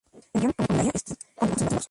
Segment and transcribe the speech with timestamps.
[0.33, 1.79] El guion combinaría sketches con dibujos animados.